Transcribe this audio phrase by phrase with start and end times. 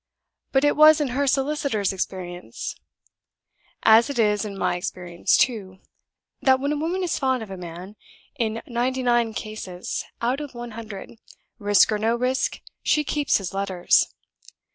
[0.51, 2.73] But it was in her solicitor's experience
[3.83, 5.77] (as it is in my experience too)
[6.41, 7.95] that, when a woman is fond of a man,
[8.35, 11.19] in ninety nine cases out of a hundred,
[11.59, 14.11] risk or no risk, she keeps his letters.